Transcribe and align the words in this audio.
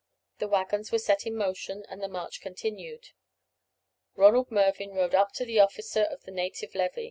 The 0.39 0.47
waggons 0.47 0.91
were 0.91 0.97
set 0.97 1.27
in 1.27 1.35
motion, 1.35 1.85
and 1.87 2.01
the 2.01 2.07
march 2.07 2.41
continued. 2.41 3.09
Ronald 4.15 4.49
Mervyn 4.49 4.95
rode 4.95 5.13
up 5.13 5.31
to 5.33 5.45
the 5.45 5.59
officer 5.59 6.01
of 6.01 6.23
the 6.23 6.31
native 6.31 6.73
levy. 6.73 6.99